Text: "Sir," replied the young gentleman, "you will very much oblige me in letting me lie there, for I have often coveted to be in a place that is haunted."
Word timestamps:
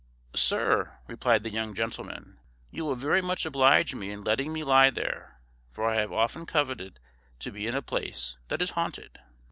"Sir," 0.35 0.97
replied 1.05 1.43
the 1.43 1.51
young 1.51 1.75
gentleman, 1.75 2.39
"you 2.71 2.83
will 2.85 2.95
very 2.95 3.21
much 3.21 3.45
oblige 3.45 3.93
me 3.93 4.09
in 4.09 4.23
letting 4.23 4.51
me 4.51 4.63
lie 4.63 4.89
there, 4.89 5.39
for 5.69 5.87
I 5.87 5.93
have 5.97 6.11
often 6.11 6.47
coveted 6.47 6.99
to 7.37 7.51
be 7.51 7.67
in 7.67 7.75
a 7.75 7.83
place 7.83 8.39
that 8.47 8.63
is 8.63 8.71
haunted." 8.71 9.19